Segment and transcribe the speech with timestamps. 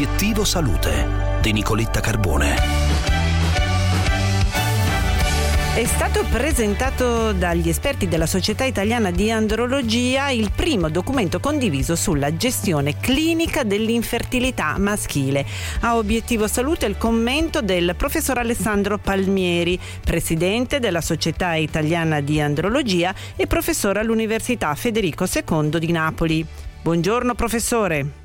[0.00, 2.56] Obiettivo Salute di Nicoletta Carbone.
[5.74, 12.34] È stato presentato dagli esperti della Società Italiana di Andrologia il primo documento condiviso sulla
[12.34, 15.44] gestione clinica dell'infertilità maschile.
[15.80, 23.14] A obiettivo salute il commento del professor Alessandro Palmieri, presidente della Società Italiana di Andrologia
[23.36, 26.46] e professore all'Università Federico II di Napoli.
[26.80, 28.19] Buongiorno professore.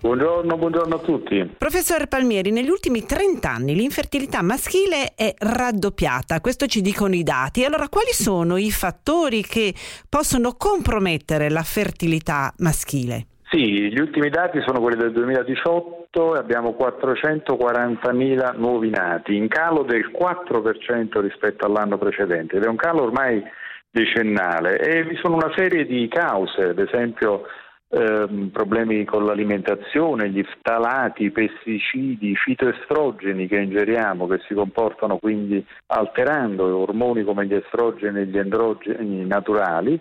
[0.00, 1.56] Buongiorno, buongiorno, a tutti.
[1.58, 7.64] Professor Palmieri, negli ultimi 30 anni l'infertilità maschile è raddoppiata, questo ci dicono i dati.
[7.64, 9.74] Allora, quali sono i fattori che
[10.08, 13.26] possono compromettere la fertilità maschile?
[13.50, 19.82] Sì, gli ultimi dati sono quelli del 2018 e abbiamo 440.000 nuovi nati, in calo
[19.82, 23.42] del 4% rispetto all'anno precedente ed è un calo ormai
[23.90, 27.46] decennale e vi sono una serie di cause, ad esempio
[27.90, 35.16] Ehm, problemi con l'alimentazione, gli ftalati, i pesticidi, i fitoestrogeni che ingeriamo, che si comportano
[35.16, 39.98] quindi alterando ormoni come gli estrogeni e gli androgeni naturali,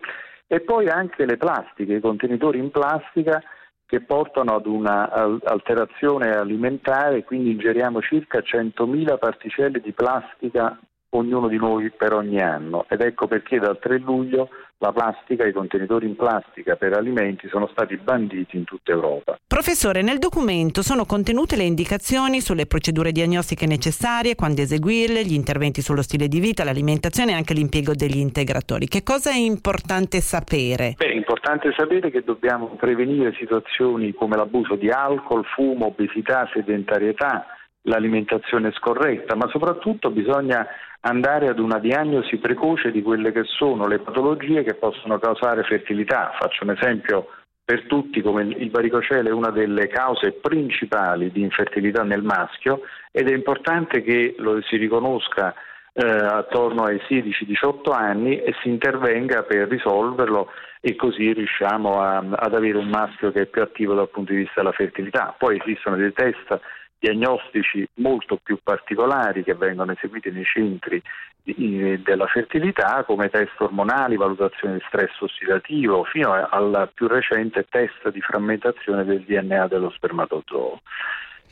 [0.47, 3.41] e poi anche le plastiche, i contenitori in plastica
[3.85, 5.09] che portano ad una
[5.44, 10.77] alterazione alimentare, quindi ingeriamo circa 100.000 particelle di plastica
[11.11, 15.50] ognuno di noi per ogni anno ed ecco perché dal 3 luglio la plastica e
[15.50, 19.39] i contenitori in plastica per alimenti sono stati banditi in tutta Europa.
[19.47, 25.81] Professore, nel documento sono contenute le indicazioni sulle procedure diagnostiche necessarie, quando eseguirle, gli interventi
[25.81, 28.88] sullo stile di vita, l'alimentazione e anche l'impiego degli integratori.
[28.88, 30.94] Che cosa è importante sapere?
[30.95, 37.56] Beh, è importante sapere che dobbiamo prevenire situazioni come l'abuso di alcol, fumo, obesità, sedentarietà,
[37.88, 40.67] l'alimentazione scorretta, ma soprattutto bisogna
[41.02, 46.31] andare ad una diagnosi precoce di quelle che sono le patologie che possono causare fertilità.
[46.38, 47.28] Faccio un esempio
[47.63, 52.81] per tutti come il varicocele è una delle cause principali di infertilità nel maschio
[53.12, 55.53] ed è importante che lo si riconosca
[55.91, 62.53] eh, attorno ai 16-18 anni e si intervenga per risolverlo e così riusciamo a, ad
[62.53, 65.35] avere un maschio che è più attivo dal punto di vista della fertilità.
[65.38, 66.59] Poi esistono dei test
[67.00, 71.02] diagnostici molto più particolari che vengono eseguiti nei centri
[71.44, 78.19] della fertilità come test ormonali, valutazione di stress ossidativo fino al più recente test di
[78.19, 80.81] frammentazione del DNA dello spermatozoo.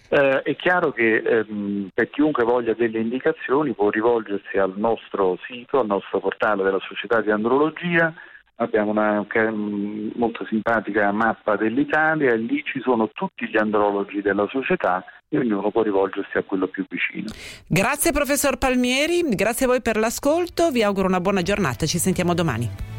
[0.09, 5.79] Eh, è chiaro che ehm, per chiunque voglia delle indicazioni può rivolgersi al nostro sito,
[5.79, 8.13] al nostro portale della Società di Andrologia
[8.55, 9.25] abbiamo una
[10.16, 15.71] molto simpatica mappa dell'Italia e lì ci sono tutti gli andrologi della società e ognuno
[15.71, 17.27] può rivolgersi a quello più vicino.
[17.67, 22.33] Grazie professor Palmieri, grazie a voi per l'ascolto, vi auguro una buona giornata, ci sentiamo
[22.33, 22.94] domani.